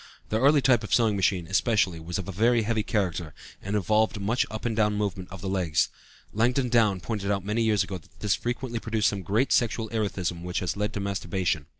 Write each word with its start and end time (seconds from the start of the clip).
The 0.29 0.39
early 0.41 0.63
type 0.63 0.83
of 0.83 0.91
sewing 0.91 1.15
machine, 1.15 1.45
especially, 1.45 1.99
was 1.99 2.17
of 2.17 2.25
very 2.25 2.63
heavy 2.63 2.81
character 2.81 3.35
and 3.61 3.75
involved 3.75 4.19
much 4.19 4.47
up 4.49 4.65
and 4.65 4.75
down 4.75 4.95
movement 4.95 5.29
of 5.31 5.41
the 5.41 5.47
legs; 5.47 5.89
Langdon 6.33 6.69
Down 6.69 6.99
pointed 7.01 7.29
out 7.29 7.45
many 7.45 7.61
years 7.61 7.83
ago 7.83 7.99
that 7.99 8.19
this 8.19 8.33
frequently 8.33 8.79
produced 8.79 9.13
great 9.23 9.51
sexual 9.53 9.89
erethism 9.89 10.41
which 10.41 10.63
led 10.75 10.93
to 10.93 10.99
masturbation. 10.99 11.67